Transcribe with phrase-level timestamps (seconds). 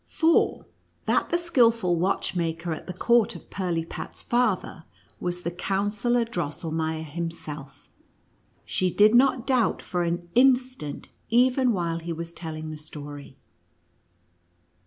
[0.07, 0.65] For,
[1.05, 4.83] that the skilful watchmaker at the court of Pir lipat's father
[5.19, 7.87] was the Counsellor Drosselmeier himself,
[8.65, 13.37] she did not doubt for an instant, even while he was telling the story.